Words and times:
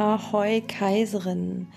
Ahoi 0.00 0.62
Kaiserin. 0.62 1.68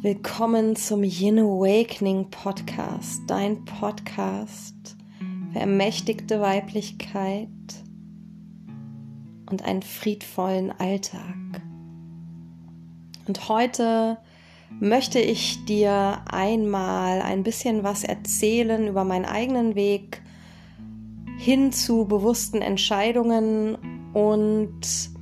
Willkommen 0.00 0.74
zum 0.74 1.04
Yin 1.04 1.38
Awakening 1.38 2.30
Podcast, 2.30 3.22
dein 3.28 3.64
Podcast 3.64 4.96
für 5.52 5.60
ermächtigte 5.60 6.40
Weiblichkeit 6.40 7.46
und 9.48 9.64
einen 9.64 9.82
friedvollen 9.82 10.72
Alltag. 10.72 11.62
Und 13.28 13.48
heute 13.48 14.18
möchte 14.80 15.20
ich 15.20 15.64
dir 15.66 16.22
einmal 16.28 17.22
ein 17.22 17.44
bisschen 17.44 17.84
was 17.84 18.02
erzählen 18.02 18.88
über 18.88 19.04
meinen 19.04 19.26
eigenen 19.26 19.76
Weg 19.76 20.22
hin 21.38 21.70
zu 21.70 22.04
bewussten 22.06 22.62
Entscheidungen 22.62 23.78
und 24.12 25.13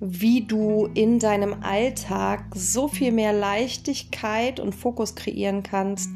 wie 0.00 0.42
du 0.46 0.88
in 0.94 1.18
deinem 1.18 1.62
Alltag 1.62 2.44
so 2.54 2.88
viel 2.88 3.12
mehr 3.12 3.32
Leichtigkeit 3.32 4.60
und 4.60 4.74
Fokus 4.74 5.14
kreieren 5.14 5.62
kannst 5.62 6.10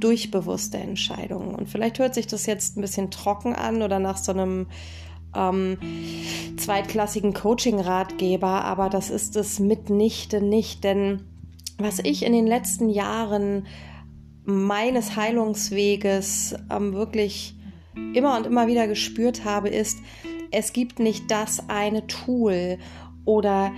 durch 0.00 0.30
bewusste 0.30 0.78
Entscheidungen. 0.78 1.54
Und 1.54 1.68
vielleicht 1.68 1.98
hört 1.98 2.14
sich 2.14 2.26
das 2.26 2.46
jetzt 2.46 2.76
ein 2.76 2.82
bisschen 2.82 3.10
trocken 3.10 3.54
an 3.54 3.82
oder 3.82 3.98
nach 3.98 4.16
so 4.16 4.32
einem 4.32 4.66
ähm, 5.34 5.78
zweitklassigen 6.56 7.32
Coaching-Ratgeber, 7.32 8.64
aber 8.64 8.90
das 8.90 9.10
ist 9.10 9.36
es 9.36 9.60
mitnichten 9.60 10.48
nicht, 10.48 10.84
denn 10.84 11.22
was 11.78 12.00
ich 12.00 12.24
in 12.24 12.32
den 12.32 12.46
letzten 12.46 12.90
Jahren 12.90 13.66
meines 14.44 15.16
Heilungsweges 15.16 16.54
ähm, 16.70 16.92
wirklich 16.92 17.56
immer 18.14 18.36
und 18.36 18.46
immer 18.46 18.66
wieder 18.66 18.86
gespürt 18.86 19.44
habe, 19.44 19.68
ist, 19.68 19.98
es 20.50 20.72
gibt 20.72 20.98
nicht 20.98 21.30
das 21.30 21.68
eine 21.68 22.06
Tool 22.06 22.78
oder 23.24 23.72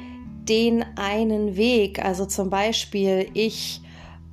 den 0.48 0.84
einen 0.96 1.56
Weg. 1.56 2.04
Also 2.04 2.26
zum 2.26 2.50
Beispiel, 2.50 3.28
ich 3.34 3.80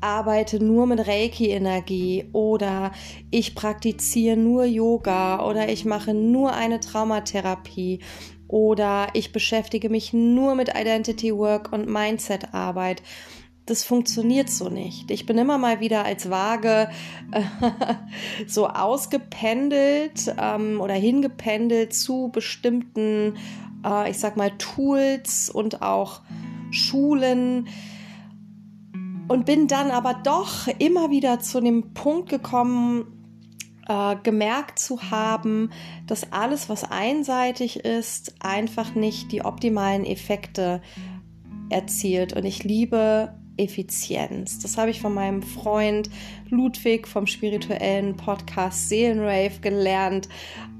arbeite 0.02 0.64
nur 0.64 0.88
mit 0.88 1.08
Reiki-Energie 1.08 2.26
oder 2.34 2.92
ich 3.30 3.56
praktiziere 3.56 4.36
nur 4.36 4.66
Yoga 4.66 5.45
oder 5.48 5.70
ich 5.70 5.86
mache 5.86 6.14
nur 6.14 6.53
eine 6.53 6.80
Traumatherapie 6.80 8.00
oder 8.48 9.08
ich 9.14 9.31
beschäftige 9.31 9.90
mich 9.90 10.12
nur 10.12 10.56
mit 10.56 10.70
Identity 10.76 11.36
Work 11.36 11.72
und 11.72 11.88
Mindset-Arbeit. 11.88 13.02
Das 13.68 13.84
funktioniert 13.84 14.50
so 14.50 14.70
nicht. 14.70 15.12
Ich 15.12 15.25
bin 15.28 15.38
immer 15.38 15.58
mal 15.58 15.80
wieder 15.80 16.03
als 16.03 16.30
Waage 16.30 16.90
äh, 17.31 17.42
so 18.48 18.68
ausgependelt 18.68 20.36
ähm, 20.38 20.81
oder 20.81 20.96
hingependelt 20.96 21.94
zu 21.94 22.30
bestimmten 22.34 23.36
äh, 23.86 24.10
ich 24.10 24.20
sag 24.20 24.38
mal, 24.38 24.52
Tools 24.58 25.50
und 25.50 25.82
auch 25.82 26.22
Schulen 26.72 27.68
und 29.28 29.46
bin 29.46 29.68
dann 29.68 29.92
aber 29.92 30.14
doch 30.14 30.68
immer 30.80 31.10
wieder 31.10 31.40
zu 31.40 31.62
dem 31.62 31.94
Punkt 31.94 32.30
gekommen, 32.30 33.22
äh, 33.88 34.16
gemerkt 34.24 34.80
zu 34.80 35.12
haben, 35.12 35.72
dass 36.06 36.32
alles, 36.32 36.70
was 36.70 36.84
einseitig 36.84 37.80
ist, 37.80 38.36
einfach 38.40 38.94
nicht 38.96 39.32
die 39.32 39.44
optimalen 39.44 40.06
Effekte 40.06 40.82
erzielt. 41.70 42.34
Und 42.34 42.46
ich 42.46 42.64
liebe 42.64 43.34
Effizienz. 43.58 44.59
Das 44.59 44.78
habe 44.78 44.92
ich 44.92 45.02
von 45.02 45.14
meinem 45.14 45.42
Freund 45.42 46.09
Ludwig 46.50 47.08
vom 47.08 47.28
spirituellen 47.28 48.18
Podcast 48.18 48.90
Seelenrave 48.90 49.59
gelernt. 49.62 50.28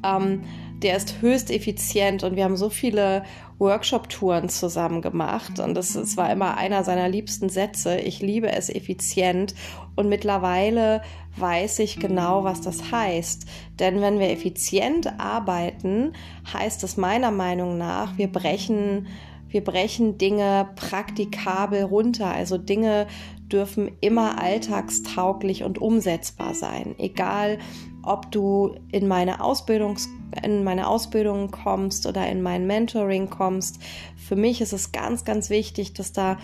Ähm, 0.04 0.44
der 0.82 0.98
ist 0.98 1.22
höchst 1.22 1.52
effizient 1.52 2.24
und 2.24 2.36
wir 2.36 2.44
haben 2.44 2.58
so 2.58 2.70
viele 2.70 3.24
Workshop-Touren 3.60 4.50
zusammen 4.50 5.02
gemacht 5.02 5.60
und 5.60 5.76
das, 5.76 5.94
das 5.94 6.17
war 6.17 6.32
immer 6.32 6.58
einer 6.58 6.83
seiner 6.83 7.08
liebsten 7.08 7.50
Sätze. 7.50 7.98
Ich 8.00 8.22
liebe 8.22 8.52
es 8.52 8.70
effizient 8.70 9.54
und 9.95 10.10
mittlerweile 10.10 11.02
weiß 11.38 11.80
ich 11.80 12.00
genau, 12.00 12.44
was 12.44 12.61
das 12.61 12.92
heißt. 12.92 13.45
Denn 13.80 14.02
wenn 14.02 14.20
wir 14.20 14.32
effizient 14.32 15.20
arbeiten, 15.20 16.14
heißt 16.52 16.84
es 16.84 16.98
meiner 16.98 17.32
Meinung 17.32 17.78
nach, 17.78 18.17
wir 18.17 18.32
brechen 18.32 19.08
wir 19.52 19.64
brechen 19.64 20.17
Dinge 20.17 20.70
praktikabel 20.76 21.84
runter. 21.84 22.28
Also 22.28 22.58
Dinge 22.58 23.08
dürfen 23.52 23.92
immer 24.00 24.42
alltagstauglich 24.42 25.64
und 25.64 25.80
umsetzbar 25.80 26.54
sein. 26.54 26.95
Egal, 26.98 27.60
ob 28.02 28.32
du 28.32 28.76
in 28.92 29.08
meine 29.08 29.44
Ausbildungs 29.44 30.08
in 30.43 30.64
meine 30.64 30.87
Ausbildung 30.87 31.52
kommst 31.52 32.05
oder 32.05 32.27
in 32.27 32.42
mein 32.42 32.67
Mentoring 32.67 33.30
kommst. 33.30 33.80
Für 34.15 34.36
mich 34.36 34.61
ist 34.61 34.73
es 34.73 34.92
ganz, 34.92 35.25
ganz 35.25 35.49
wichtig, 35.49 35.93
dass 35.93 36.14
da 36.14 36.37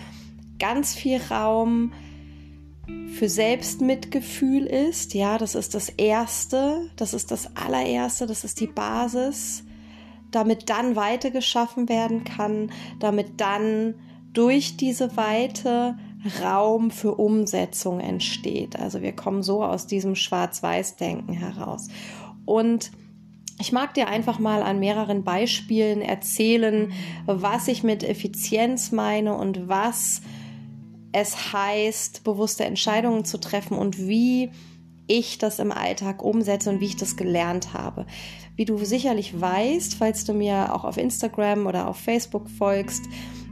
ganz 0.58 0.94
viel 0.94 1.20
Raum 1.30 1.92
für 3.08 3.28
Selbstmitgefühl 3.28 4.66
ist. 4.66 5.14
Ja, 5.14 5.38
das 5.38 5.54
ist 5.54 5.74
das 5.74 5.88
Erste, 5.88 6.90
das 6.96 7.14
ist 7.14 7.30
das 7.30 7.56
allererste, 7.56 8.26
das 8.26 8.44
ist 8.44 8.60
die 8.60 8.66
Basis, 8.66 9.64
damit 10.30 10.70
dann 10.70 10.96
Weite 10.96 11.30
geschaffen 11.30 11.88
werden 11.88 12.24
kann, 12.24 12.70
damit 13.00 13.40
dann 13.40 13.94
durch 14.32 14.76
diese 14.76 15.16
Weite 15.16 15.96
Raum 16.42 16.90
für 16.90 17.14
Umsetzung 17.14 18.00
entsteht. 18.00 18.78
Also 18.78 19.02
wir 19.02 19.12
kommen 19.12 19.42
so 19.42 19.64
aus 19.64 19.86
diesem 19.86 20.14
Schwarz-Weiß-Denken 20.14 21.32
heraus. 21.32 21.88
Und 22.44 22.90
ich 23.60 23.72
mag 23.72 23.94
dir 23.94 24.08
einfach 24.08 24.38
mal 24.38 24.62
an 24.62 24.78
mehreren 24.78 25.24
Beispielen 25.24 26.00
erzählen, 26.00 26.92
was 27.26 27.68
ich 27.68 27.82
mit 27.82 28.04
Effizienz 28.04 28.92
meine 28.92 29.34
und 29.36 29.68
was 29.68 30.22
es 31.12 31.52
heißt, 31.52 32.22
bewusste 32.22 32.64
Entscheidungen 32.64 33.24
zu 33.24 33.38
treffen 33.38 33.76
und 33.76 33.98
wie 33.98 34.50
ich 35.08 35.38
das 35.38 35.58
im 35.58 35.72
Alltag 35.72 36.22
umsetze 36.22 36.70
und 36.70 36.80
wie 36.80 36.86
ich 36.86 36.96
das 36.96 37.16
gelernt 37.16 37.72
habe. 37.72 38.06
Wie 38.56 38.66
du 38.66 38.76
sicherlich 38.78 39.40
weißt, 39.40 39.94
falls 39.94 40.24
du 40.24 40.34
mir 40.34 40.74
auch 40.74 40.84
auf 40.84 40.96
Instagram 40.96 41.66
oder 41.66 41.88
auf 41.88 41.96
Facebook 41.96 42.48
folgst, 42.50 43.04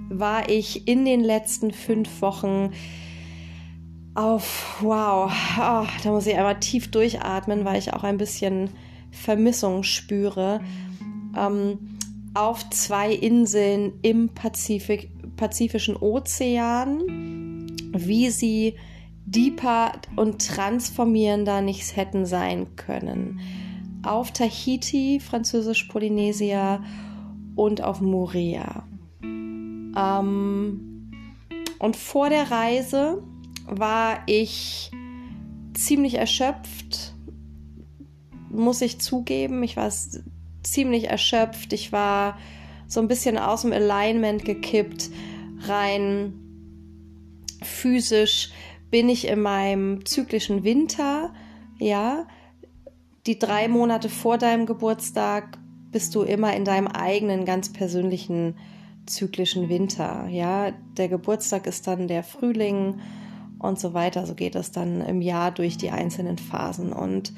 war 0.08 0.48
ich 0.48 0.86
in 0.86 1.04
den 1.04 1.24
letzten 1.24 1.72
fünf 1.72 2.20
Wochen 2.20 2.72
auf, 4.14 4.78
wow, 4.80 5.32
oh, 5.58 5.86
da 6.02 6.10
muss 6.10 6.26
ich 6.26 6.36
einmal 6.36 6.60
tief 6.60 6.90
durchatmen, 6.90 7.64
weil 7.64 7.78
ich 7.78 7.92
auch 7.92 8.04
ein 8.04 8.18
bisschen 8.18 8.70
Vermissung 9.16 9.82
spüre, 9.82 10.60
ähm, 11.36 11.78
auf 12.34 12.68
zwei 12.70 13.12
Inseln 13.12 13.94
im 14.02 14.28
Pazifik, 14.28 15.10
Pazifischen 15.36 15.96
Ozean, 15.96 17.66
wie 17.92 18.30
sie 18.30 18.74
deeper 19.24 19.92
und 20.16 20.46
transformierender 20.46 21.60
nichts 21.60 21.96
hätten 21.96 22.26
sein 22.26 22.76
können. 22.76 23.40
Auf 24.02 24.30
Tahiti, 24.30 25.18
Französisch-Polynesia 25.20 26.84
und 27.56 27.82
auf 27.82 28.00
Moorea. 28.00 28.84
Ähm, 29.22 31.10
und 31.78 31.96
vor 31.96 32.30
der 32.30 32.50
Reise 32.50 33.22
war 33.66 34.20
ich 34.26 34.90
ziemlich 35.74 36.14
erschöpft, 36.14 37.15
muss 38.56 38.82
ich 38.82 39.00
zugeben. 39.00 39.62
Ich 39.62 39.76
war 39.76 39.92
ziemlich 40.62 41.08
erschöpft. 41.08 41.72
Ich 41.72 41.92
war 41.92 42.38
so 42.86 43.00
ein 43.00 43.08
bisschen 43.08 43.38
aus 43.38 43.62
dem 43.62 43.72
Alignment 43.72 44.44
gekippt. 44.44 45.10
Rein 45.60 46.34
physisch 47.62 48.50
bin 48.90 49.08
ich 49.08 49.28
in 49.28 49.40
meinem 49.40 50.04
zyklischen 50.04 50.64
Winter. 50.64 51.32
Ja, 51.78 52.26
die 53.26 53.38
drei 53.38 53.68
Monate 53.68 54.08
vor 54.08 54.38
deinem 54.38 54.66
Geburtstag 54.66 55.58
bist 55.90 56.14
du 56.14 56.22
immer 56.22 56.54
in 56.54 56.64
deinem 56.64 56.86
eigenen 56.86 57.44
ganz 57.44 57.72
persönlichen 57.72 58.56
zyklischen 59.06 59.68
Winter. 59.68 60.26
Ja, 60.28 60.72
der 60.96 61.08
Geburtstag 61.08 61.66
ist 61.66 61.86
dann 61.86 62.08
der 62.08 62.22
Frühling 62.22 63.00
und 63.58 63.78
so 63.80 63.94
weiter. 63.94 64.26
So 64.26 64.34
geht 64.34 64.54
es 64.54 64.72
dann 64.72 65.00
im 65.00 65.20
Jahr 65.20 65.50
durch 65.50 65.76
die 65.76 65.90
einzelnen 65.90 66.38
Phasen. 66.38 66.92
Und 66.92 67.32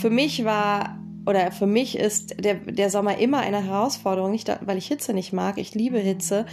für 0.00 0.10
mich 0.10 0.44
war 0.44 0.98
oder 1.26 1.50
für 1.50 1.66
mich 1.66 1.98
ist 1.98 2.36
der, 2.44 2.54
der 2.54 2.90
Sommer 2.90 3.18
immer 3.18 3.40
eine 3.40 3.64
Herausforderung, 3.64 4.30
nicht 4.30 4.48
weil 4.60 4.78
ich 4.78 4.86
Hitze 4.86 5.12
nicht 5.12 5.32
mag. 5.32 5.58
Ich 5.58 5.74
liebe 5.74 5.98
Hitze. 5.98 6.46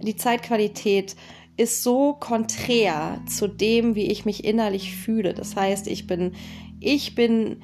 Die 0.00 0.16
Zeitqualität 0.16 1.16
ist 1.56 1.82
so 1.82 2.14
konträr 2.14 3.20
zu 3.26 3.48
dem, 3.48 3.94
wie 3.94 4.06
ich 4.06 4.24
mich 4.24 4.44
innerlich 4.44 4.94
fühle. 4.96 5.34
Das 5.34 5.56
heißt, 5.56 5.86
ich 5.86 6.06
bin, 6.06 6.32
ich 6.80 7.14
bin 7.14 7.62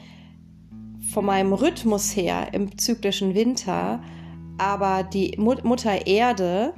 von 1.12 1.24
meinem 1.24 1.52
Rhythmus 1.52 2.14
her 2.14 2.48
im 2.52 2.76
zyklischen 2.76 3.34
Winter 3.34 4.00
aber 4.58 5.04
die 5.04 5.36
Mut 5.38 5.64
Mutter 5.64 6.06
Erde 6.06 6.74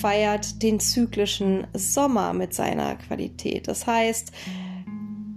feiert 0.00 0.62
den 0.62 0.80
zyklischen 0.80 1.66
Sommer 1.74 2.32
mit 2.32 2.54
seiner 2.54 2.96
Qualität. 2.96 3.68
Das 3.68 3.86
heißt, 3.86 4.32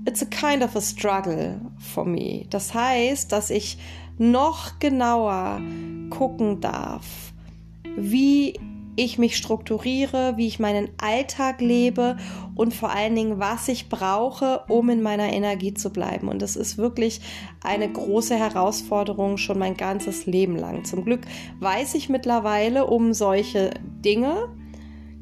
it's 0.09 0.23
a 0.23 0.25
kind 0.25 0.63
of 0.63 0.75
a 0.75 0.81
struggle 0.81 1.61
for 1.77 2.03
me. 2.03 2.47
Das 2.49 2.73
heißt, 2.73 3.31
dass 3.31 3.51
ich 3.51 3.77
noch 4.17 4.79
genauer 4.79 5.61
gucken 6.09 6.61
darf, 6.61 7.05
wie 7.95 8.59
ich 8.95 9.19
mich 9.19 9.37
strukturiere, 9.37 10.33
wie 10.35 10.47
ich 10.47 10.59
meinen 10.59 10.89
Alltag 10.97 11.61
lebe 11.61 12.17
und 12.55 12.73
vor 12.73 12.89
allen 12.89 13.15
Dingen, 13.15 13.39
was 13.39 13.67
ich 13.67 13.87
brauche, 13.87 14.63
um 14.67 14.89
in 14.89 15.01
meiner 15.03 15.31
Energie 15.31 15.75
zu 15.75 15.91
bleiben. 15.91 16.27
Und 16.27 16.41
das 16.41 16.55
ist 16.55 16.79
wirklich 16.79 17.21
eine 17.63 17.89
große 17.89 18.35
Herausforderung 18.35 19.37
schon 19.37 19.59
mein 19.59 19.77
ganzes 19.77 20.25
Leben 20.25 20.57
lang. 20.57 20.85
Zum 20.85 21.05
Glück 21.05 21.21
weiß 21.59 21.93
ich 21.93 22.09
mittlerweile 22.09 22.87
um 22.87 23.13
solche 23.13 23.69
Dinge. 24.03 24.49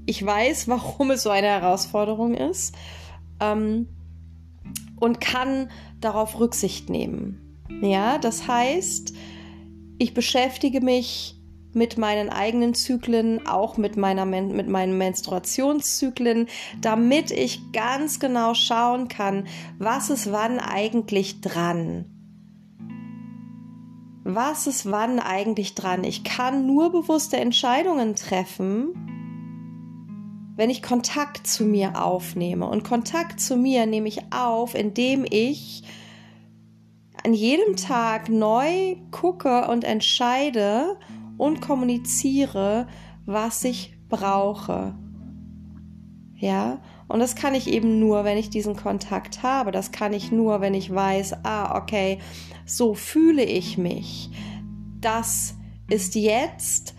Ich 0.05 0.25
weiß, 0.25 0.67
warum 0.69 1.11
es 1.11 1.23
so 1.23 1.29
eine 1.29 1.47
Herausforderung 1.47 2.35
ist 2.35 2.73
ähm, 3.39 3.87
und 4.99 5.21
kann 5.21 5.69
darauf 5.99 6.39
Rücksicht 6.39 6.89
nehmen. 6.89 7.59
Ja, 7.81 8.17
das 8.17 8.47
heißt, 8.47 9.13
ich 9.97 10.13
beschäftige 10.13 10.81
mich 10.81 11.35
mit 11.73 11.97
meinen 11.97 12.29
eigenen 12.29 12.73
Zyklen, 12.73 13.45
auch 13.45 13.77
mit, 13.77 13.97
meiner, 13.97 14.25
mit 14.25 14.67
meinen 14.67 14.97
Menstruationszyklen, 14.97 16.47
damit 16.81 17.31
ich 17.31 17.71
ganz 17.71 18.19
genau 18.19 18.53
schauen 18.53 19.07
kann, 19.07 19.47
was 19.77 20.09
ist 20.09 20.31
wann 20.31 20.59
eigentlich 20.59 21.41
dran. 21.41 22.05
Was 24.23 24.67
ist 24.67 24.91
wann 24.91 25.19
eigentlich 25.19 25.75
dran? 25.75 26.03
Ich 26.03 26.23
kann 26.23 26.65
nur 26.65 26.91
bewusste 26.91 27.37
Entscheidungen 27.37 28.15
treffen, 28.15 29.16
wenn 30.57 30.69
ich 30.69 30.83
Kontakt 30.83 31.47
zu 31.47 31.63
mir 31.63 32.03
aufnehme. 32.03 32.67
Und 32.67 32.83
Kontakt 32.83 33.39
zu 33.39 33.55
mir 33.55 33.85
nehme 33.85 34.09
ich 34.09 34.33
auf, 34.33 34.75
indem 34.75 35.25
ich 35.29 35.83
an 37.23 37.33
jedem 37.33 37.77
Tag 37.77 38.27
neu 38.27 38.97
gucke 39.11 39.67
und 39.69 39.85
entscheide, 39.85 40.97
und 41.37 41.61
kommuniziere, 41.61 42.87
was 43.25 43.63
ich 43.63 43.97
brauche. 44.09 44.95
Ja, 46.35 46.81
und 47.07 47.19
das 47.19 47.35
kann 47.35 47.55
ich 47.55 47.67
eben 47.67 47.99
nur, 47.99 48.23
wenn 48.23 48.37
ich 48.37 48.49
diesen 48.49 48.75
Kontakt 48.75 49.41
habe. 49.41 49.71
Das 49.71 49.91
kann 49.91 50.13
ich 50.13 50.31
nur, 50.31 50.61
wenn 50.61 50.73
ich 50.73 50.93
weiß, 50.93 51.45
ah, 51.45 51.77
okay, 51.77 52.19
so 52.65 52.93
fühle 52.93 53.43
ich 53.43 53.77
mich. 53.77 54.29
Das 54.99 55.55
ist 55.89 56.15
jetzt, 56.15 56.95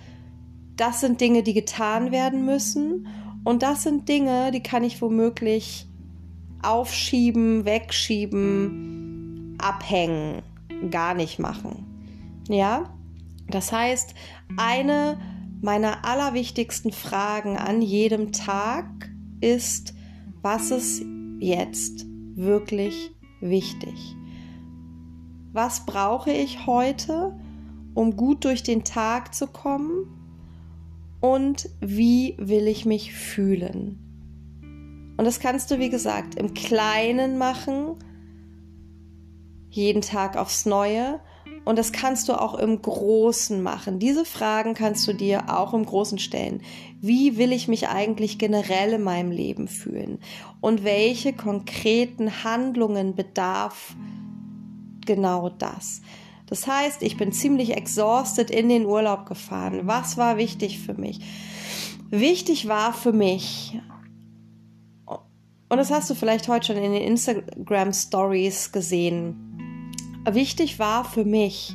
das 0.77 1.01
sind 1.01 1.21
Dinge, 1.21 1.43
die 1.43 1.55
getan 1.55 2.11
werden 2.11 2.47
müssen. 2.47 3.07
Und 3.49 3.63
das 3.63 3.83
sind 3.83 4.11
Dinge, 4.11 4.51
die 4.51 4.63
kann 4.63 4.85
ich 4.85 5.01
womöglich 5.01 5.89
aufschieben, 6.63 7.65
wegschieben, 7.65 9.57
abhängen, 9.57 10.43
gar 10.91 11.15
nicht 11.15 11.39
machen. 11.39 11.87
Ja? 12.51 12.95
Das 13.49 13.73
heißt, 13.73 14.13
eine 14.59 15.19
meiner 15.63 16.05
allerwichtigsten 16.05 16.93
Fragen 16.93 17.57
an 17.57 17.81
jedem 17.81 18.33
Tag 18.33 19.09
ist, 19.41 19.95
was 20.43 20.71
ist 20.71 21.03
jetzt 21.39 22.05
wirklich 22.35 23.13
wichtig? 23.41 24.15
Was 25.55 25.87
brauche 25.87 26.33
ich 26.33 26.67
heute, 26.67 27.35
um 27.95 28.15
gut 28.15 28.45
durch 28.45 28.63
den 28.63 28.85
Tag 28.85 29.35
zu 29.35 29.47
kommen? 29.47 30.18
Und 31.21 31.69
wie 31.81 32.37
will 32.39 32.69
ich 32.69 32.87
mich 32.87 33.13
fühlen? 33.13 33.99
Und 35.17 35.25
das 35.25 35.41
kannst 35.41 35.71
du, 35.71 35.79
wie 35.79 35.91
gesagt, 35.91 36.37
im 36.37 36.55
Kleinen 36.55 37.39
machen, 37.39 37.97
jeden 39.69 40.01
Tag 40.01 40.37
aufs 40.37 40.65
Neue 40.65 41.21
und 41.69 41.79
das 41.79 41.93
kannst 41.93 42.31
du 42.31 42.41
auch 42.41 42.55
im 42.55 42.81
Großen 42.81 43.63
machen. 43.63 43.99
Diese 43.99 44.25
Fragen 44.25 44.73
kannst 44.73 45.07
du 45.07 45.13
dir 45.13 45.55
auch 45.55 45.75
im 45.75 45.85
Großen 45.85 46.19
stellen. 46.19 46.63
Wie 47.03 47.37
will 47.37 47.53
ich 47.53 47.69
mich 47.69 47.89
eigentlich 47.89 48.39
generell 48.39 48.95
in 48.95 49.03
meinem 49.03 49.31
Leben 49.31 49.69
fühlen? 49.69 50.19
Und 50.63 50.83
welche 50.83 51.35
konkreten 51.35 52.43
Handlungen 52.43 53.15
bedarf 53.15 53.95
genau 55.05 55.51
das? 55.51 56.01
Das 56.49 56.67
heißt, 56.67 57.03
ich 57.03 57.17
bin 57.17 57.33
ziemlich 57.33 57.77
exhausted 57.77 58.51
in 58.51 58.69
den 58.69 58.87
Urlaub 58.87 59.27
gefahren. 59.27 59.83
Was 59.85 60.17
war 60.17 60.39
wichtig 60.39 60.79
für 60.79 60.95
mich? 60.95 61.21
Wichtig 62.11 62.69
war 62.69 62.95
für 62.95 63.13
mich, 63.13 63.79
und 65.71 65.77
das 65.77 65.91
hast 65.91 66.09
du 66.09 66.15
vielleicht 66.15 66.49
heute 66.49 66.69
schon 66.69 66.77
in 66.77 66.93
den 66.93 67.03
Instagram 67.03 67.93
Stories 67.93 68.73
gesehen, 68.73 69.93
wichtig 70.25 70.79
war 70.79 71.05
für 71.05 71.27
mich, 71.27 71.75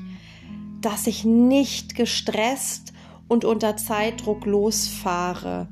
dass 0.82 1.06
ich 1.06 1.24
nicht 1.24 1.96
gestresst 1.96 2.94
und 3.28 3.46
unter 3.46 3.78
Zeitdruck 3.78 4.46
losfahre. 4.46 5.68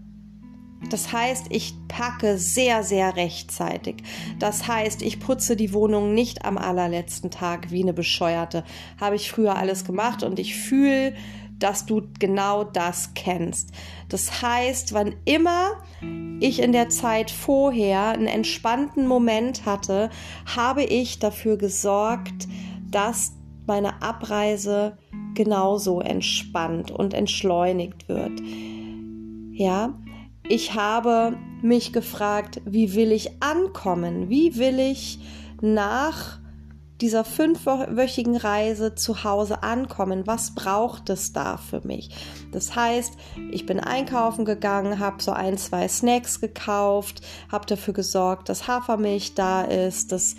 Das 0.89 1.13
heißt, 1.13 1.47
ich 1.49 1.75
packe 1.87 2.37
sehr, 2.37 2.83
sehr 2.83 3.15
rechtzeitig. 3.15 3.97
Das 4.39 4.67
heißt, 4.67 5.01
ich 5.01 5.19
putze 5.19 5.55
die 5.55 5.73
Wohnung 5.73 6.13
nicht 6.13 6.43
am 6.43 6.57
allerletzten 6.57 7.29
Tag 7.29 7.71
wie 7.71 7.83
eine 7.83 7.93
Bescheuerte. 7.93 8.63
Habe 8.99 9.15
ich 9.15 9.31
früher 9.31 9.55
alles 9.55 9.85
gemacht 9.85 10.23
und 10.23 10.39
ich 10.39 10.55
fühle, 10.55 11.13
dass 11.59 11.85
du 11.85 12.01
genau 12.19 12.63
das 12.63 13.13
kennst. 13.13 13.71
Das 14.09 14.41
heißt, 14.41 14.93
wann 14.93 15.15
immer 15.25 15.83
ich 16.39 16.59
in 16.59 16.71
der 16.71 16.89
Zeit 16.89 17.29
vorher 17.29 18.09
einen 18.09 18.27
entspannten 18.27 19.07
Moment 19.07 19.65
hatte, 19.65 20.09
habe 20.55 20.83
ich 20.83 21.19
dafür 21.19 21.57
gesorgt, 21.57 22.47
dass 22.89 23.33
meine 23.67 24.01
Abreise 24.01 24.97
genauso 25.35 26.01
entspannt 26.01 26.91
und 26.91 27.13
entschleunigt 27.13 28.09
wird. 28.09 28.41
Ja, 29.51 29.93
ich 30.47 30.73
habe 30.73 31.37
mich 31.61 31.93
gefragt, 31.93 32.61
wie 32.65 32.93
will 32.95 33.11
ich 33.11 33.41
ankommen? 33.41 34.29
Wie 34.29 34.57
will 34.57 34.79
ich 34.79 35.19
nach 35.61 36.39
dieser 36.99 37.23
fünfwöchigen 37.23 38.35
Reise 38.35 38.95
zu 38.95 39.23
Hause 39.23 39.63
ankommen? 39.63 40.27
Was 40.27 40.53
braucht 40.53 41.09
es 41.09 41.33
da 41.33 41.57
für 41.57 41.85
mich? 41.85 42.09
Das 42.51 42.75
heißt, 42.75 43.13
ich 43.51 43.65
bin 43.65 43.79
einkaufen 43.79 44.45
gegangen, 44.45 44.99
habe 44.99 45.21
so 45.21 45.31
ein, 45.31 45.57
zwei 45.57 45.87
Snacks 45.87 46.41
gekauft, 46.41 47.21
habe 47.51 47.65
dafür 47.65 47.93
gesorgt, 47.93 48.49
dass 48.49 48.67
Hafermilch 48.67 49.33
da 49.33 49.63
ist, 49.63 50.11
dass 50.11 50.35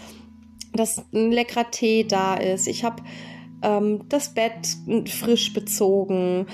dass 0.75 1.05
ein 1.13 1.31
leckerer 1.31 1.71
Tee 1.71 2.05
da 2.05 2.35
ist. 2.35 2.67
Ich 2.67 2.85
habe 2.85 3.03
ähm, 3.63 4.09
das 4.09 4.35
Bett 4.35 4.77
frisch 5.07 5.53
bezogen 5.53 6.47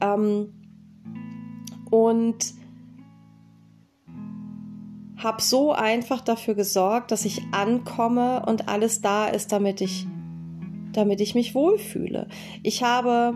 ähm, 0.00 0.52
und 1.90 2.59
habe 5.22 5.42
so 5.42 5.72
einfach 5.72 6.20
dafür 6.20 6.54
gesorgt, 6.54 7.10
dass 7.10 7.24
ich 7.24 7.42
ankomme 7.52 8.44
und 8.46 8.68
alles 8.68 9.00
da 9.00 9.28
ist, 9.28 9.52
damit 9.52 9.80
ich, 9.80 10.06
damit 10.92 11.20
ich 11.20 11.34
mich 11.34 11.54
wohlfühle. 11.54 12.28
Ich 12.62 12.82
habe 12.82 13.34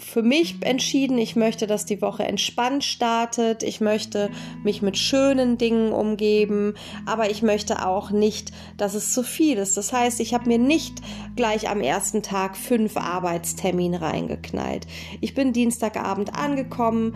für 0.00 0.22
mich 0.22 0.56
entschieden, 0.62 1.18
ich 1.18 1.36
möchte, 1.36 1.66
dass 1.66 1.84
die 1.84 2.02
Woche 2.02 2.24
entspannt 2.24 2.84
startet. 2.84 3.62
Ich 3.62 3.80
möchte 3.80 4.30
mich 4.64 4.82
mit 4.82 4.96
schönen 4.96 5.58
Dingen 5.58 5.92
umgeben, 5.92 6.74
aber 7.06 7.30
ich 7.30 7.42
möchte 7.42 7.86
auch 7.86 8.10
nicht, 8.10 8.50
dass 8.76 8.94
es 8.94 9.12
zu 9.12 9.22
viel 9.22 9.58
ist. 9.58 9.76
Das 9.76 9.92
heißt, 9.92 10.20
ich 10.20 10.34
habe 10.34 10.48
mir 10.48 10.58
nicht 10.58 10.94
gleich 11.36 11.68
am 11.68 11.80
ersten 11.80 12.22
Tag 12.22 12.56
fünf 12.56 12.96
Arbeitstermine 12.96 14.00
reingeknallt. 14.00 14.86
Ich 15.20 15.34
bin 15.34 15.52
Dienstagabend 15.52 16.34
angekommen, 16.34 17.14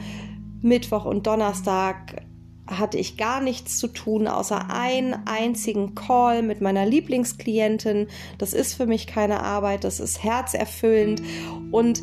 Mittwoch 0.61 1.05
und 1.05 1.27
Donnerstag 1.27 2.23
hatte 2.66 2.99
ich 2.99 3.16
gar 3.16 3.40
nichts 3.40 3.78
zu 3.78 3.88
tun, 3.88 4.26
außer 4.26 4.71
einen 4.71 5.14
einzigen 5.26 5.94
Call 5.94 6.42
mit 6.42 6.61
meiner 6.61 6.87
Lieblingsklientin. 6.87 8.09
Das 8.38 8.52
ist 8.52 8.75
für 8.75 8.87
mich 8.87 9.06
keine 9.06 9.42
Arbeit, 9.42 9.85
das 9.85 10.00
ist 10.00 10.23
herzerfüllend 10.23 11.23
und 11.71 12.02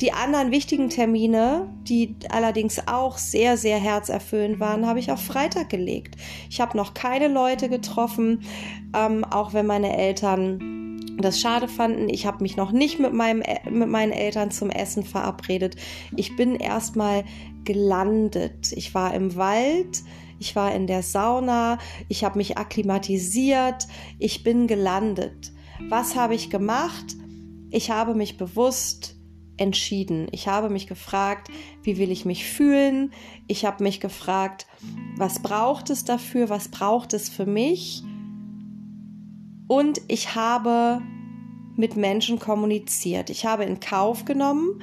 die 0.00 0.12
anderen 0.12 0.52
wichtigen 0.52 0.90
Termine, 0.90 1.68
die 1.82 2.14
allerdings 2.30 2.86
auch 2.86 3.18
sehr, 3.18 3.56
sehr 3.56 3.78
herzerfüllend 3.78 4.60
waren, 4.60 4.86
habe 4.86 5.00
ich 5.00 5.10
auf 5.10 5.20
Freitag 5.20 5.70
gelegt. 5.70 6.14
Ich 6.48 6.60
habe 6.60 6.76
noch 6.76 6.94
keine 6.94 7.26
Leute 7.26 7.68
getroffen, 7.68 8.42
ähm, 8.94 9.24
auch 9.24 9.54
wenn 9.54 9.66
meine 9.66 9.96
Eltern 9.96 10.77
das 11.22 11.40
schade 11.40 11.68
fanden. 11.68 12.08
Ich 12.08 12.26
habe 12.26 12.42
mich 12.42 12.56
noch 12.56 12.72
nicht 12.72 12.98
mit, 12.98 13.12
meinem, 13.12 13.42
mit 13.70 13.88
meinen 13.88 14.12
Eltern 14.12 14.50
zum 14.50 14.70
Essen 14.70 15.04
verabredet. 15.04 15.76
Ich 16.16 16.36
bin 16.36 16.54
erstmal 16.56 17.24
gelandet. 17.64 18.72
Ich 18.72 18.94
war 18.94 19.14
im 19.14 19.36
Wald. 19.36 20.02
Ich 20.38 20.54
war 20.54 20.74
in 20.74 20.86
der 20.86 21.02
Sauna, 21.02 21.78
ich 22.08 22.22
habe 22.22 22.38
mich 22.38 22.58
akklimatisiert, 22.58 23.88
ich 24.18 24.44
bin 24.44 24.68
gelandet. 24.68 25.52
Was 25.88 26.14
habe 26.14 26.34
ich 26.34 26.48
gemacht? 26.48 27.16
Ich 27.70 27.90
habe 27.90 28.14
mich 28.14 28.36
bewusst 28.36 29.16
entschieden. 29.56 30.28
Ich 30.30 30.46
habe 30.46 30.70
mich 30.70 30.86
gefragt, 30.86 31.48
wie 31.82 31.98
will 31.98 32.12
ich 32.12 32.24
mich 32.24 32.44
fühlen? 32.44 33.12
Ich 33.48 33.64
habe 33.64 33.82
mich 33.82 34.00
gefragt, 34.00 34.66
was 35.16 35.42
braucht 35.42 35.90
es 35.90 36.04
dafür? 36.04 36.48
Was 36.48 36.68
braucht 36.68 37.12
es 37.12 37.28
für 37.28 37.46
mich? 37.46 38.04
Und 39.68 40.00
ich 40.08 40.34
habe 40.34 41.00
mit 41.76 41.96
Menschen 41.96 42.40
kommuniziert. 42.40 43.30
Ich 43.30 43.46
habe 43.46 43.64
in 43.64 43.78
Kauf 43.78 44.24
genommen, 44.24 44.82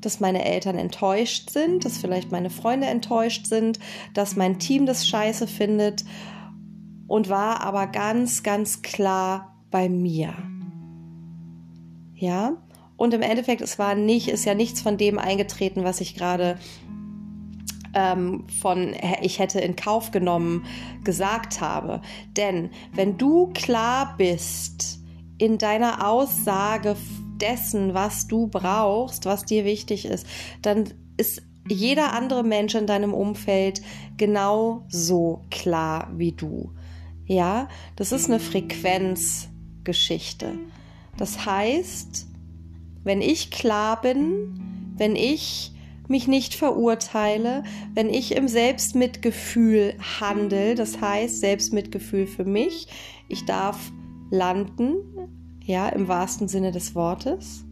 dass 0.00 0.20
meine 0.20 0.44
Eltern 0.44 0.78
enttäuscht 0.78 1.50
sind, 1.50 1.84
dass 1.84 1.98
vielleicht 1.98 2.32
meine 2.32 2.48
Freunde 2.48 2.86
enttäuscht 2.86 3.46
sind, 3.46 3.78
dass 4.14 4.36
mein 4.36 4.58
Team 4.58 4.86
das 4.86 5.06
scheiße 5.06 5.46
findet 5.46 6.04
und 7.06 7.28
war 7.28 7.60
aber 7.60 7.86
ganz, 7.86 8.42
ganz 8.42 8.80
klar 8.80 9.62
bei 9.70 9.90
mir. 9.90 10.32
Ja, 12.14 12.56
und 12.96 13.14
im 13.14 13.22
Endeffekt, 13.22 13.62
es 13.62 13.78
war 13.78 13.94
nicht, 13.94 14.28
ist 14.28 14.44
ja 14.44 14.54
nichts 14.54 14.80
von 14.80 14.96
dem 14.96 15.18
eingetreten, 15.18 15.84
was 15.84 16.00
ich 16.00 16.14
gerade 16.14 16.58
ähm, 17.94 18.44
von 18.60 18.94
ich 19.22 19.38
hätte 19.38 19.60
in 19.60 19.76
Kauf 19.76 20.10
genommen 20.10 20.64
gesagt 21.04 21.60
habe. 21.60 22.00
Denn 22.36 22.70
wenn 22.92 23.18
du 23.18 23.50
klar 23.54 24.14
bist 24.16 24.98
in 25.38 25.58
deiner 25.58 26.06
Aussage 26.06 26.96
dessen, 27.40 27.94
was 27.94 28.26
du 28.26 28.46
brauchst, 28.46 29.26
was 29.26 29.44
dir 29.44 29.64
wichtig 29.64 30.04
ist, 30.04 30.26
dann 30.62 30.92
ist 31.16 31.42
jeder 31.68 32.12
andere 32.12 32.42
Mensch 32.42 32.74
in 32.74 32.86
deinem 32.86 33.14
Umfeld 33.14 33.80
genauso 34.16 35.42
klar 35.50 36.10
wie 36.16 36.32
du. 36.32 36.72
Ja, 37.26 37.68
das 37.96 38.12
ist 38.12 38.28
eine 38.28 38.40
Frequenzgeschichte. 38.40 40.54
Das 41.16 41.46
heißt, 41.46 42.26
wenn 43.04 43.22
ich 43.22 43.50
klar 43.50 44.00
bin, 44.00 44.92
wenn 44.96 45.16
ich 45.16 45.72
mich 46.10 46.28
nicht 46.28 46.54
verurteile, 46.54 47.62
wenn 47.94 48.10
ich 48.10 48.36
im 48.36 48.48
Selbstmitgefühl 48.48 49.94
handle, 50.20 50.74
das 50.74 51.00
heißt 51.00 51.40
Selbstmitgefühl 51.40 52.26
für 52.26 52.44
mich, 52.44 52.88
ich 53.28 53.46
darf 53.46 53.92
landen, 54.30 54.96
ja, 55.64 55.88
im 55.88 56.08
wahrsten 56.08 56.48
Sinne 56.48 56.72
des 56.72 56.94
Wortes. 56.94 57.64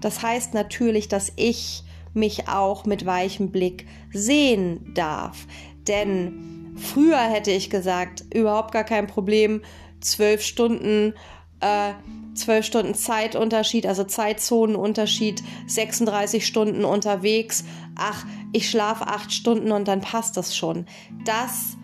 Das 0.00 0.22
heißt 0.22 0.54
natürlich, 0.54 1.08
dass 1.08 1.32
ich 1.36 1.84
mich 2.14 2.48
auch 2.48 2.86
mit 2.86 3.06
weichem 3.06 3.50
Blick 3.50 3.86
sehen 4.12 4.92
darf, 4.94 5.46
denn 5.86 6.52
Früher 6.76 7.18
hätte 7.18 7.50
ich 7.50 7.70
gesagt, 7.70 8.24
überhaupt 8.34 8.72
gar 8.72 8.84
kein 8.84 9.06
Problem, 9.06 9.62
zwölf 10.00 10.42
Stunden, 10.42 11.14
äh, 11.62 11.94
zwölf 12.34 12.66
Stunden 12.66 12.94
Zeitunterschied, 12.94 13.86
also 13.86 14.04
Zeitzonenunterschied, 14.04 15.42
36 15.66 16.46
Stunden 16.46 16.84
unterwegs. 16.84 17.64
Ach, 17.96 18.24
ich 18.52 18.68
schlafe 18.68 19.06
acht 19.06 19.32
Stunden 19.32 19.72
und 19.72 19.88
dann 19.88 20.00
passt 20.00 20.36
das 20.36 20.56
schon. 20.56 20.86
Das 21.24 21.76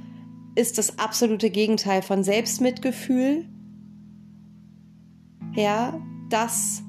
ist 0.55 0.79
das 0.79 0.99
absolute 0.99 1.51
Gegenteil 1.51 2.03
von 2.03 2.25
Selbstmitgefühl. 2.25 3.47
Ja, 5.55 6.01
das 6.31 6.83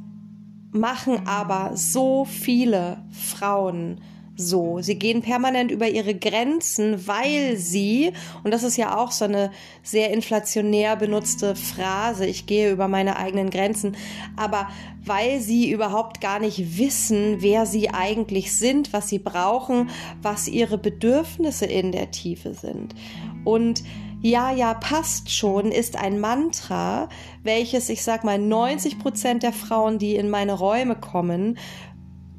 machen 0.71 1.27
aber 1.27 1.75
so 1.75 2.25
viele 2.25 3.03
Frauen 3.11 4.01
so. 4.39 4.79
Sie 4.81 4.97
gehen 4.97 5.21
permanent 5.21 5.69
über 5.69 5.87
ihre 5.87 6.15
Grenzen, 6.15 7.07
weil 7.07 7.57
sie, 7.57 8.13
und 8.43 8.51
das 8.51 8.63
ist 8.63 8.77
ja 8.77 8.97
auch 8.97 9.11
so 9.11 9.25
eine 9.25 9.51
sehr 9.83 10.11
inflationär 10.11 10.95
benutzte 10.95 11.55
Phrase, 11.55 12.25
ich 12.25 12.45
gehe 12.45 12.71
über 12.71 12.87
meine 12.87 13.17
eigenen 13.17 13.49
Grenzen, 13.49 13.95
aber 14.35 14.69
weil 15.03 15.41
sie 15.41 15.69
überhaupt 15.69 16.21
gar 16.21 16.39
nicht 16.39 16.77
wissen, 16.77 17.37
wer 17.39 17.65
sie 17.65 17.89
eigentlich 17.89 18.57
sind, 18.57 18.93
was 18.93 19.09
sie 19.09 19.19
brauchen, 19.19 19.89
was 20.21 20.47
ihre 20.47 20.77
Bedürfnisse 20.77 21.65
in 21.65 21.91
der 21.91 22.11
Tiefe 22.11 22.53
sind. 22.53 22.95
Und 23.43 23.83
ja, 24.21 24.51
ja, 24.51 24.73
passt 24.73 25.31
schon, 25.31 25.71
ist 25.71 25.95
ein 25.95 26.19
Mantra, 26.19 27.07
welches, 27.43 27.89
ich 27.89 28.03
sag 28.03 28.23
mal, 28.23 28.37
90 28.37 28.99
Prozent 28.99 29.43
der 29.43 29.53
Frauen, 29.53 29.97
die 29.97 30.15
in 30.15 30.29
meine 30.29 30.53
Räume 30.53 30.95
kommen, 30.95 31.57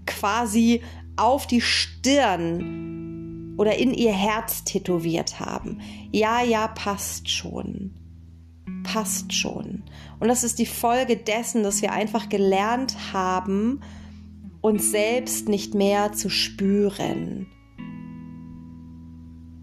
quasi 0.07 0.83
auf 1.21 1.47
die 1.47 1.61
Stirn 1.61 3.55
oder 3.59 3.77
in 3.77 3.93
ihr 3.93 4.13
Herz 4.13 4.65
tätowiert 4.65 5.39
haben. 5.39 5.81
Ja, 6.13 6.43
ja, 6.43 6.69
passt 6.69 7.29
schon. 7.29 7.95
Passt 8.85 9.35
schon. 9.35 9.85
Und 10.19 10.29
das 10.29 10.45
ist 10.45 10.59
die 10.59 10.67
Folge 10.67 11.17
dessen, 11.17 11.63
dass 11.63 11.83
wir 11.83 11.93
einfach 11.93 12.29
gelernt 12.29 13.13
haben, 13.13 13.81
uns 14.63 14.91
selbst 14.91 15.49
nicht 15.49 15.75
mehr 15.75 16.13
zu 16.13 16.31
spüren. 16.31 17.47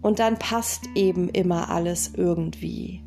Und 0.00 0.20
dann 0.20 0.38
passt 0.38 0.88
eben 0.94 1.28
immer 1.28 1.70
alles 1.70 2.12
irgendwie. 2.14 3.02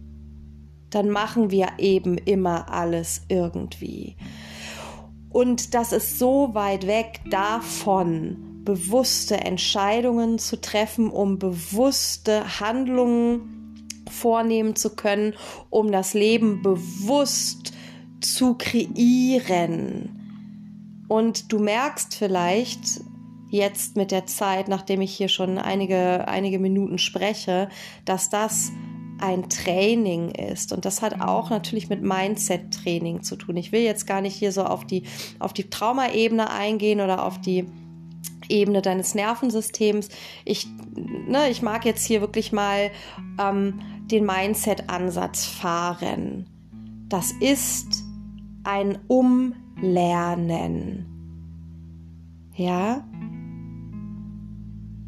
Dann 0.89 1.10
machen 1.10 1.51
wir 1.51 1.70
eben 1.77 2.17
immer 2.17 2.70
alles 2.70 3.22
irgendwie. 3.29 4.17
Und 5.32 5.74
das 5.74 5.94
ist 5.94 6.20
so 6.20 6.54
weit 6.54 6.88
weg 6.88 7.22
davon, 7.30 8.64
bewusste 8.64 9.38
Entscheidungen 9.38 10.40
zu 10.40 10.60
treffen, 10.60 11.10
um 11.10 11.40
bewusste 11.40 12.60
Handlungen 12.60 13.86
vornehmen 14.10 14.76
zu 14.76 14.96
können, 14.96 15.34
um 15.70 15.92
das 15.92 16.14
Leben 16.14 16.62
bewusst 16.62 17.74
zu 18.20 18.56
kreieren. 18.56 20.18
Und 21.08 21.52
du 21.52 21.60
merkst 21.60 22.16
vielleicht 22.16 23.02
jetzt 23.50 23.98
mit 23.98 24.12
der 24.12 24.26
Zeit, 24.26 24.68
nachdem 24.68 25.02
ich 25.02 25.14
hier 25.14 25.28
schon 25.28 25.58
einige, 25.58 26.28
einige 26.28 26.60
Minuten 26.60 26.98
spreche, 26.98 27.70
dass 28.06 28.30
das 28.30 28.72
ein 29.22 29.50
Training 29.50 30.32
ist. 30.32 30.74
Und 30.74 30.86
das 30.86 31.01
hat 31.01 31.22
auch 31.22 31.50
natürlich 31.50 31.90
mit 31.90 32.01
Mindset-Training 32.01 33.24
zu 33.24 33.36
tun. 33.36 33.58
Ich 33.58 33.72
will 33.72 33.82
jetzt 33.82 34.08
gar 34.08 34.22
nicht 34.22 34.36
hier 34.36 34.51
so 34.51 34.63
auf 34.63 34.86
die, 34.86 35.04
auf 35.40 35.54
die 35.54 35.70
Traumaebene 35.70 36.50
eingehen 36.50 37.01
oder 37.01 37.25
auf 37.25 37.40
die 37.40 37.66
Ebene 38.50 38.82
deines 38.82 39.16
Nervensystems. 39.16 40.10
Ich, 40.44 40.68
ne, 40.96 41.50
ich 41.50 41.62
mag 41.62 41.86
jetzt 41.86 42.06
hier 42.06 42.22
wirklich 42.22 42.51
mal 42.51 42.92
ähm, 43.40 43.80
den 44.06 44.25
Mindset-Ansatz 44.25 45.46
fahren. 45.46 46.48
Das 47.08 47.32
ist 47.40 48.04
ein 48.63 49.00
Umlernen. 49.08 51.06
Ja, 52.56 53.08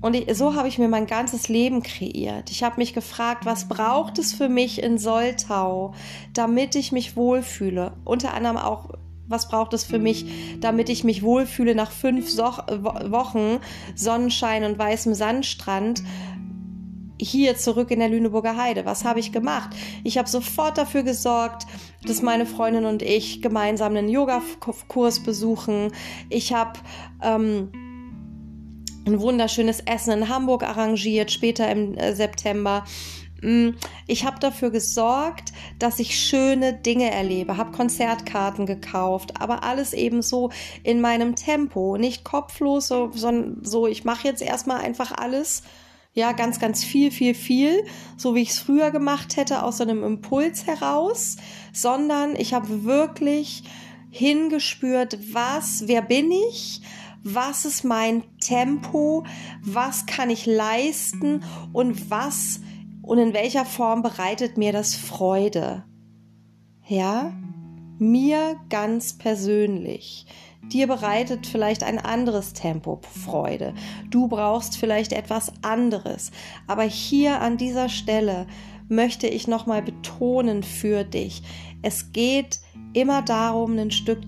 und 0.04 0.18
so 0.36 0.56
habe 0.56 0.68
ich 0.68 0.78
mir 0.80 0.90
mein 0.90 1.08
ganzes 1.08 1.48
Leben 1.48 1.82
kreiert. 1.82 2.52
Ich 2.52 2.62
habe 2.62 2.76
mich 2.76 2.94
gefragt, 2.94 3.46
was 3.46 3.70
braucht 3.70 4.20
es 4.20 4.34
für 4.34 4.50
mich 4.50 4.84
in 4.84 4.98
Soltau, 4.98 5.94
damit 6.34 6.76
ich 6.76 6.92
mich 6.92 7.16
wohlfühle? 7.16 7.94
Unter 8.04 8.34
anderem 8.34 8.58
auch, 8.58 8.90
was 9.30 9.48
braucht 9.48 9.74
es 9.74 9.86
für 9.86 10.00
mich, 10.00 10.26
damit 10.60 10.90
ich 10.90 11.06
mich 11.06 11.24
wohlfühle 11.24 11.74
nach 11.74 11.90
fünf 11.90 12.30
so 12.30 12.44
Wochen 12.44 13.60
Sonnenschein 13.96 14.66
und 14.66 14.78
weißem 14.78 15.14
Sandstrand? 15.14 16.04
hier 17.18 17.56
zurück 17.56 17.90
in 17.90 18.00
der 18.00 18.10
Lüneburger 18.10 18.58
Heide. 18.58 18.86
Was 18.86 19.06
habe 19.06 19.22
ich 19.22 19.32
gemacht? 19.32 19.70
Ich 20.04 20.18
habe 20.18 20.28
sofort 20.28 20.78
dafür 20.78 21.04
gesorgt, 21.04 21.66
dass 22.06 22.22
meine 22.22 22.46
Freundin 22.46 22.84
und 22.84 23.02
ich 23.02 23.42
gemeinsam 23.42 23.96
einen 23.96 24.10
Yoga-Kurs 24.10 25.22
besuchen. 25.22 25.94
Ich 26.30 26.52
habe 26.52 26.80
ähm, 27.22 27.72
ein 29.06 29.20
wunderschönes 29.20 29.82
Essen 29.82 30.12
in 30.12 30.30
Hamburg 30.30 30.64
arrangiert, 30.64 31.32
später 31.32 31.70
im 31.70 31.98
äh, 31.98 32.14
September. 32.16 32.86
Mm, 33.42 33.72
ich 34.08 34.26
habe 34.26 34.40
dafür 34.40 34.72
gesorgt, 34.72 35.52
dass 35.78 36.00
ich 36.00 36.18
schöne 36.18 36.74
Dinge 36.74 37.12
erlebe, 37.12 37.58
habe 37.58 37.72
Konzertkarten 37.72 38.66
gekauft, 38.66 39.42
aber 39.42 39.64
alles 39.64 39.94
eben 39.94 40.22
so 40.22 40.50
in 40.84 41.02
meinem 41.02 41.36
Tempo, 41.36 41.98
nicht 41.98 42.24
kopflos, 42.24 42.88
so, 42.88 43.12
sondern 43.14 43.58
so, 43.64 43.88
ich 43.88 44.06
mache 44.06 44.28
jetzt 44.28 44.42
erstmal 44.42 44.82
einfach 44.82 45.12
alles, 45.12 45.64
ja, 46.14 46.32
ganz, 46.32 46.60
ganz 46.60 46.84
viel, 46.84 47.12
viel, 47.12 47.34
viel, 47.34 47.84
so 48.18 48.36
wie 48.36 48.44
ich 48.44 48.52
es 48.52 48.60
früher 48.60 48.92
gemacht 48.92 49.36
hätte, 49.36 49.64
aus 49.64 49.78
so 49.78 49.84
einem 49.84 50.04
Impuls 50.04 50.68
heraus, 50.68 51.38
sondern 51.74 52.36
ich 52.36 52.54
habe 52.54 52.84
wirklich 52.86 53.64
hingespürt, 54.12 55.18
was, 55.34 55.88
wer 55.88 56.04
bin 56.04 56.32
ich, 56.32 56.82
was 57.24 57.66
ist 57.66 57.84
mein 57.84 58.24
Tempo, 58.40 59.24
was 59.62 60.06
kann 60.06 60.30
ich 60.30 60.46
leisten 60.46 61.44
und 61.72 62.10
was 62.10 62.60
und 63.02 63.18
in 63.18 63.34
welcher 63.34 63.66
Form 63.66 64.02
bereitet 64.02 64.58
mir 64.58 64.72
das 64.72 64.96
Freude. 64.96 65.84
Ja, 66.88 67.34
mir 67.98 68.58
ganz 68.70 69.18
persönlich. 69.18 70.26
Dir 70.72 70.88
bereitet 70.88 71.46
vielleicht 71.46 71.84
ein 71.84 72.00
anderes 72.00 72.54
Tempo 72.54 73.02
Freude. 73.24 73.74
Du 74.10 74.28
brauchst 74.28 74.78
vielleicht 74.78 75.12
etwas 75.12 75.52
anderes. 75.62 76.32
Aber 76.68 76.84
hier 76.84 77.42
an 77.42 77.58
dieser 77.58 77.90
Stelle 77.90 78.48
möchte 78.88 79.28
ich 79.28 79.48
nochmal 79.48 79.82
betonen 79.82 80.64
für 80.64 81.04
dich. 81.04 81.44
Es 81.82 82.14
geht 82.14 82.60
immer 82.94 83.22
darum, 83.22 83.78
ein 83.78 83.92
Stück 83.92 84.22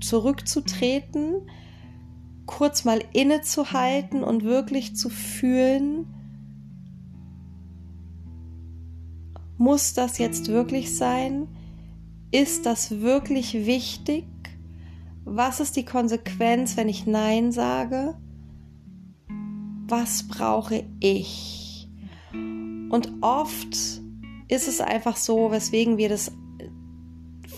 zurückzutreten, 0.00 1.48
kurz 2.46 2.84
mal 2.84 3.02
innezuhalten 3.12 4.22
und 4.22 4.44
wirklich 4.44 4.96
zu 4.96 5.10
fühlen, 5.10 6.06
muss 9.58 9.94
das 9.94 10.18
jetzt 10.18 10.48
wirklich 10.48 10.96
sein? 10.96 11.48
Ist 12.30 12.66
das 12.66 13.00
wirklich 13.00 13.54
wichtig? 13.66 14.24
was 15.26 15.58
ist 15.58 15.74
die 15.74 15.84
Konsequenz, 15.84 16.76
wenn 16.76 16.88
ich 16.88 17.04
Nein 17.04 17.50
sage? 17.50 18.14
Was 19.88 20.26
brauche 20.28 20.84
ich? 21.00 21.88
Und 22.32 23.12
oft 23.22 23.74
ist 24.48 24.68
es 24.68 24.80
einfach 24.80 25.16
so, 25.16 25.50
weswegen 25.50 25.98
wir 25.98 26.08
das 26.08 26.32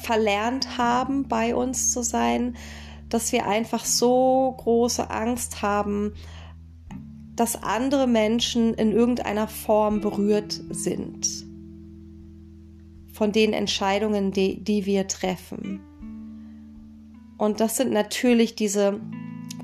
verlernt 0.00 0.78
haben, 0.78 1.28
bei 1.28 1.54
uns 1.54 1.92
zu 1.92 2.02
sein, 2.02 2.57
dass 3.08 3.32
wir 3.32 3.46
einfach 3.46 3.84
so 3.84 4.54
große 4.58 5.10
Angst 5.10 5.62
haben, 5.62 6.12
dass 7.34 7.62
andere 7.62 8.06
Menschen 8.06 8.74
in 8.74 8.92
irgendeiner 8.92 9.48
Form 9.48 10.00
berührt 10.00 10.60
sind 10.70 11.28
von 13.12 13.32
den 13.32 13.52
Entscheidungen, 13.52 14.32
die, 14.32 14.62
die 14.62 14.86
wir 14.86 15.08
treffen. 15.08 15.80
Und 17.36 17.60
das 17.60 17.76
sind 17.76 17.92
natürlich 17.92 18.54
diese 18.54 19.00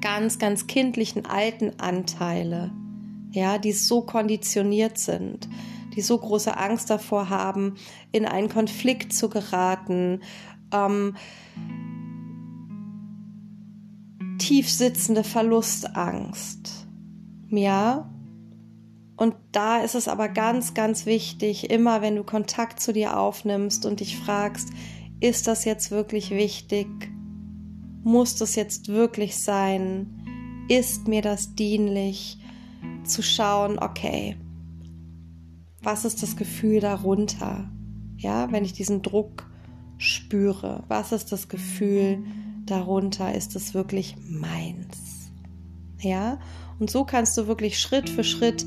ganz, 0.00 0.38
ganz 0.38 0.66
kindlichen 0.66 1.26
alten 1.26 1.72
Anteile, 1.78 2.72
ja, 3.30 3.58
die 3.58 3.72
so 3.72 4.02
konditioniert 4.02 4.98
sind, 4.98 5.48
die 5.96 6.00
so 6.00 6.18
große 6.18 6.56
Angst 6.56 6.90
davor 6.90 7.28
haben, 7.28 7.74
in 8.12 8.26
einen 8.26 8.48
Konflikt 8.48 9.12
zu 9.12 9.28
geraten, 9.28 10.20
ähm, 10.72 11.16
tief 14.44 14.70
sitzende 14.70 15.24
Verlustangst. 15.24 16.86
Ja, 17.48 18.10
und 19.16 19.34
da 19.52 19.78
ist 19.78 19.94
es 19.94 20.06
aber 20.06 20.28
ganz, 20.28 20.74
ganz 20.74 21.06
wichtig, 21.06 21.70
immer 21.70 22.02
wenn 22.02 22.16
du 22.16 22.24
Kontakt 22.24 22.78
zu 22.78 22.92
dir 22.92 23.18
aufnimmst 23.18 23.86
und 23.86 24.00
dich 24.00 24.18
fragst, 24.18 24.68
ist 25.20 25.46
das 25.46 25.64
jetzt 25.64 25.90
wirklich 25.90 26.30
wichtig? 26.30 26.86
Muss 28.02 28.36
das 28.36 28.54
jetzt 28.54 28.88
wirklich 28.88 29.42
sein? 29.42 30.66
Ist 30.68 31.08
mir 31.08 31.22
das 31.22 31.54
dienlich? 31.54 32.38
Zu 33.04 33.22
schauen, 33.22 33.78
okay, 33.78 34.36
was 35.80 36.04
ist 36.04 36.22
das 36.22 36.36
Gefühl 36.36 36.80
darunter? 36.80 37.70
Ja, 38.18 38.52
wenn 38.52 38.66
ich 38.66 38.74
diesen 38.74 39.00
Druck 39.00 39.48
spüre, 39.96 40.84
was 40.88 41.12
ist 41.12 41.32
das 41.32 41.48
Gefühl 41.48 42.24
darunter? 42.66 43.35
Ist 43.35 43.56
es 43.56 43.75
wirklich 43.75 44.16
meins? 44.28 45.30
Ja, 46.00 46.38
und 46.78 46.90
so 46.90 47.04
kannst 47.04 47.37
du 47.38 47.47
wirklich 47.47 47.78
Schritt 47.78 48.09
für 48.09 48.25
Schritt 48.25 48.66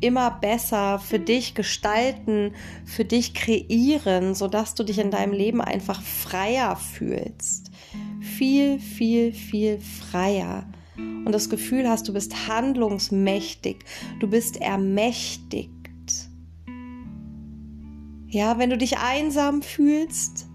immer 0.00 0.30
besser 0.30 0.98
für 0.98 1.18
dich 1.18 1.54
gestalten, 1.54 2.52
für 2.84 3.04
dich 3.04 3.32
kreieren, 3.32 4.34
sodass 4.34 4.74
du 4.74 4.84
dich 4.84 4.98
in 4.98 5.10
deinem 5.10 5.32
Leben 5.32 5.60
einfach 5.60 6.02
freier 6.02 6.76
fühlst. 6.76 7.70
Viel, 8.20 8.78
viel, 8.78 9.32
viel 9.32 9.78
freier. 9.78 10.66
Und 10.96 11.32
das 11.32 11.48
Gefühl 11.48 11.88
hast, 11.88 12.06
du 12.06 12.12
bist 12.12 12.48
handlungsmächtig, 12.48 13.84
du 14.20 14.28
bist 14.28 14.60
ermächtigt. 14.60 15.70
Ja, 18.28 18.58
wenn 18.58 18.70
du 18.70 18.76
dich 18.76 18.98
einsam 18.98 19.62
fühlst, 19.62 20.46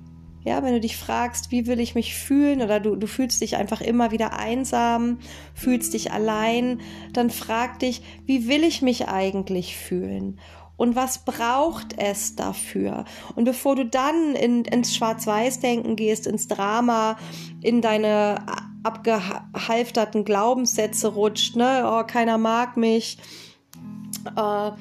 ja, 0.50 0.64
wenn 0.64 0.74
du 0.74 0.80
dich 0.80 0.98
fragst, 0.98 1.52
wie 1.52 1.68
will 1.68 1.80
ich 1.80 1.94
mich 1.94 2.16
fühlen 2.16 2.64
oder 2.64 2.80
du, 2.80 2.96
du 2.96 3.06
fühlst 3.06 3.40
dich 3.40 3.56
einfach 3.56 3.82
immer 3.82 4.10
wieder 4.10 4.34
einsam, 4.34 5.20
fühlst 5.54 5.94
dich 5.94 6.12
allein, 6.12 6.82
dann 7.14 7.30
frag 7.30 7.78
dich, 7.78 8.02
wie 8.26 8.48
will 8.48 8.64
ich 8.64 8.82
mich 8.82 9.08
eigentlich 9.08 9.78
fühlen? 9.78 10.40
Und 10.76 10.96
was 10.96 11.20
braucht 11.20 12.00
es 12.00 12.36
dafür? 12.36 13.06
Und 13.36 13.44
bevor 13.44 13.76
du 13.76 13.86
dann 13.86 14.34
in, 14.34 14.66
ins 14.66 14.96
Schwarz-Weiß-Denken 14.96 15.96
gehst, 15.96 16.26
ins 16.26 16.48
Drama, 16.48 17.18
in 17.62 17.82
deine 17.82 18.44
abgehalfterten 18.82 20.26
Glaubenssätze 20.26 21.10
rutscht, 21.10 21.58
ne, 21.58 21.84
oh, 21.86 22.04
keiner 22.08 22.40
mag 22.40 22.76
mich, 22.76 23.20
äh, 24.36 24.72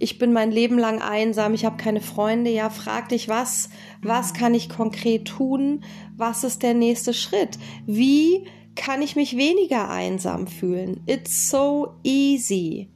ich 0.00 0.18
bin 0.18 0.32
mein 0.32 0.50
Leben 0.50 0.78
lang 0.78 1.02
einsam, 1.02 1.52
ich 1.52 1.66
habe 1.66 1.76
keine 1.76 2.00
Freunde, 2.00 2.50
ja, 2.50 2.70
frag 2.70 3.10
dich, 3.10 3.28
was, 3.28 3.68
was 4.02 4.32
kann 4.32 4.54
ich 4.54 4.70
konkret 4.70 5.28
tun? 5.28 5.84
Was 6.16 6.42
ist 6.42 6.62
der 6.62 6.72
nächste 6.72 7.12
Schritt? 7.12 7.58
Wie 7.86 8.46
kann 8.76 9.02
ich 9.02 9.14
mich 9.14 9.36
weniger 9.36 9.90
einsam 9.90 10.46
fühlen? 10.46 11.02
It's 11.04 11.50
so 11.50 11.96
easy. 12.02 12.88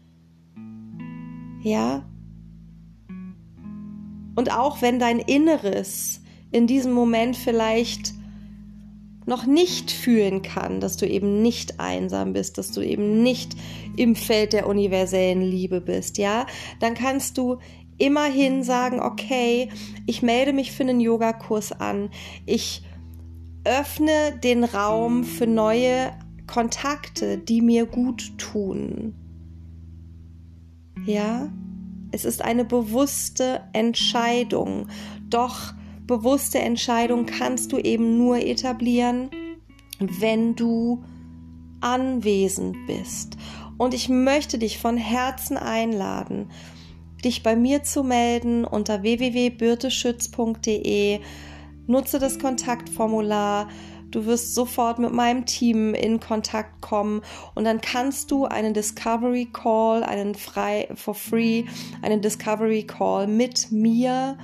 Ja? 1.62 2.09
Und 4.35 4.51
auch 4.51 4.81
wenn 4.81 4.99
dein 4.99 5.19
Inneres 5.19 6.23
in 6.53 6.67
diesem 6.67 6.93
Moment 6.93 7.37
vielleicht 7.37 8.14
noch 9.27 9.47
nicht 9.47 9.91
fühlen 9.91 10.43
kann, 10.43 10.81
dass 10.81 10.97
du 10.97 11.07
eben 11.07 11.43
nicht 11.43 11.81
einsam 11.81 12.33
bist, 12.33 12.59
dass 12.59 12.73
du 12.73 12.81
eben 12.83 13.23
nicht 13.23 13.57
im 13.97 14.17
Feld 14.17 14.53
der 14.53 14.67
universellen 14.67 15.43
Liebe 15.43 15.81
bist, 15.81 16.19
ja, 16.19 16.47
dann 16.81 16.95
kannst 16.95 17.39
du 17.39 17.59
immerhin 17.99 18.63
sagen, 18.63 19.01
okay, 19.01 19.69
ich 20.07 20.23
melde 20.23 20.53
mich 20.53 20.73
für 20.73 20.83
einen 20.83 21.01
Yogakurs 21.01 21.73
an, 21.73 22.11
ich 22.45 22.83
öffne 23.65 24.39
den 24.43 24.65
Raum 24.65 25.25
für 25.25 25.47
neue 25.47 26.13
Kontakte, 26.47 27.39
die 27.39 27.63
mir 27.63 27.87
gut 27.87 28.37
tun. 28.37 29.15
Ja, 31.07 31.51
es 32.11 32.25
ist 32.25 32.43
eine 32.43 32.65
bewusste 32.65 33.63
Entscheidung, 33.73 34.89
doch 35.29 35.73
bewusste 36.07 36.59
Entscheidung 36.59 37.27
kannst 37.27 37.73
du 37.73 37.79
eben 37.79 38.17
nur 38.19 38.38
etablieren, 38.38 39.31
wenn 39.99 40.55
du 40.55 41.03
anwesend 41.81 42.77
bist. 42.87 43.37
Und 43.77 43.93
ich 43.95 44.09
möchte 44.09 44.59
dich 44.59 44.79
von 44.79 44.97
Herzen 44.97 45.57
einladen, 45.57 46.53
dich 47.25 47.43
bei 47.43 47.57
mir 47.57 47.83
zu 47.83 48.05
melden 48.05 48.64
unter 48.64 49.03
www.birteschütz.de. 49.03 51.19
Nutze 51.87 52.19
das 52.19 52.38
Kontaktformular. 52.38 53.69
Du 54.11 54.25
wirst 54.27 54.55
sofort 54.55 54.99
mit 55.01 55.12
meinem 55.12 55.45
Team 55.45 55.93
in 55.93 56.21
Kontakt 56.21 56.81
kommen 56.81 57.21
und 57.57 57.64
dann 57.64 57.81
kannst 57.81 58.31
du 58.31 58.45
einen 58.45 58.73
Discovery 58.73 59.49
Call, 59.53 60.05
einen 60.05 60.37
frei 60.37 60.88
for 60.95 61.14
free, 61.14 61.64
einen 62.01 62.21
Discovery 62.21 62.85
Call 62.85 63.27
mit 63.27 63.73
mir 63.73 64.38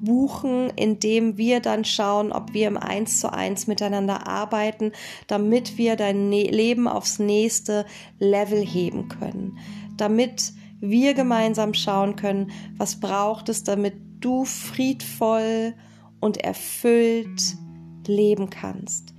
buchen, 0.00 0.70
indem 0.76 1.36
wir 1.36 1.60
dann 1.60 1.84
schauen, 1.84 2.32
ob 2.32 2.54
wir 2.54 2.68
im 2.68 2.76
Eins 2.76 3.20
zu 3.20 3.32
eins 3.32 3.66
miteinander 3.66 4.26
arbeiten, 4.26 4.92
damit 5.26 5.78
wir 5.78 5.96
dein 5.96 6.28
ne 6.28 6.44
Leben 6.44 6.88
aufs 6.88 7.18
nächste 7.18 7.86
Level 8.18 8.64
heben 8.64 9.08
können, 9.08 9.58
damit 9.96 10.52
wir 10.80 11.14
gemeinsam 11.14 11.74
schauen 11.74 12.16
können, 12.16 12.50
was 12.76 13.00
braucht 13.00 13.48
es, 13.48 13.64
damit 13.64 13.94
du 14.20 14.44
friedvoll 14.44 15.74
und 16.20 16.38
erfüllt 16.38 17.56
leben 18.06 18.50
kannst. 18.50 19.14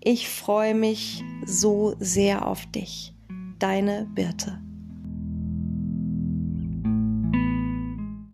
Ich 0.00 0.28
freue 0.28 0.74
mich 0.74 1.22
so 1.44 1.94
sehr 1.98 2.46
auf 2.46 2.66
dich. 2.66 3.14
Deine 3.58 4.08
Birte. 4.14 4.67